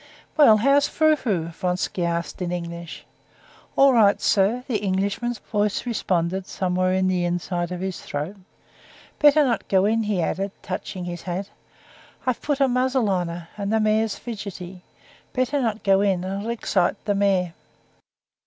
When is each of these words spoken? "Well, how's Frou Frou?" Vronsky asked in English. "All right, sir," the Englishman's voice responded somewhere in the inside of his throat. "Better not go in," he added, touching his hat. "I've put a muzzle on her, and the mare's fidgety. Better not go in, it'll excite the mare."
"Well, 0.35 0.57
how's 0.57 0.87
Frou 0.87 1.15
Frou?" 1.15 1.49
Vronsky 1.49 2.03
asked 2.03 2.41
in 2.41 2.51
English. 2.51 3.05
"All 3.75 3.93
right, 3.93 4.19
sir," 4.19 4.63
the 4.67 4.77
Englishman's 4.79 5.37
voice 5.37 5.85
responded 5.85 6.47
somewhere 6.47 6.91
in 6.91 7.07
the 7.07 7.23
inside 7.23 7.71
of 7.71 7.81
his 7.81 8.01
throat. 8.01 8.37
"Better 9.19 9.43
not 9.43 9.67
go 9.67 9.85
in," 9.85 10.01
he 10.01 10.19
added, 10.19 10.53
touching 10.63 11.05
his 11.05 11.21
hat. 11.21 11.51
"I've 12.25 12.41
put 12.41 12.59
a 12.59 12.67
muzzle 12.67 13.11
on 13.11 13.27
her, 13.27 13.49
and 13.55 13.71
the 13.71 13.79
mare's 13.79 14.15
fidgety. 14.15 14.81
Better 15.33 15.61
not 15.61 15.83
go 15.83 16.01
in, 16.01 16.23
it'll 16.23 16.49
excite 16.49 16.95
the 17.05 17.13
mare." 17.13 17.53